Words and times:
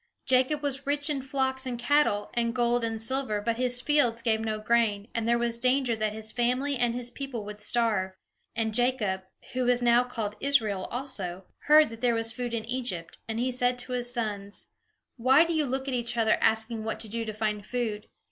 Jacob 0.25 0.63
was 0.63 0.87
rich 0.87 1.11
in 1.11 1.21
flocks 1.21 1.67
and 1.67 1.77
cattle, 1.77 2.31
and 2.33 2.55
gold 2.55 2.83
and 2.83 2.99
silver, 3.03 3.39
but 3.39 3.57
his 3.57 3.81
fields 3.81 4.23
gave 4.23 4.39
no 4.39 4.57
grain, 4.57 5.07
and 5.13 5.27
there 5.27 5.37
was 5.37 5.59
danger 5.59 5.95
that 5.95 6.11
his 6.11 6.31
family 6.31 6.75
and 6.75 6.95
his 6.95 7.11
people 7.11 7.45
would 7.45 7.61
starve. 7.61 8.13
And 8.55 8.73
Jacob 8.73 9.21
who 9.53 9.63
was 9.63 9.79
now 9.83 10.03
called 10.03 10.37
Israel 10.39 10.85
also 10.85 11.45
heard 11.65 11.89
that 11.89 12.01
there 12.01 12.15
was 12.15 12.31
food 12.33 12.55
in 12.55 12.65
Egypt 12.65 13.19
and 13.27 13.39
he 13.39 13.51
said 13.51 13.77
to 13.77 13.91
his 13.91 14.11
sons: 14.11 14.69
"Why 15.17 15.45
do 15.45 15.53
you 15.53 15.67
look 15.67 15.87
at 15.87 15.93
each 15.93 16.17
other, 16.17 16.39
asking 16.41 16.83
what 16.83 16.99
to 17.01 17.07
do 17.07 17.23
to 17.23 17.31
find 17.31 17.63
food? 17.63 18.07